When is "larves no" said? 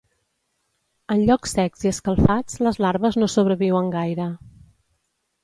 2.87-3.29